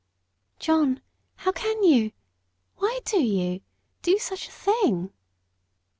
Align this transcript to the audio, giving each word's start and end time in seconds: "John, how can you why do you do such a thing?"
"John, 0.57 0.99
how 1.35 1.51
can 1.51 1.83
you 1.83 2.11
why 2.77 3.01
do 3.05 3.17
you 3.23 3.61
do 4.01 4.17
such 4.17 4.47
a 4.47 4.51
thing?" 4.51 5.13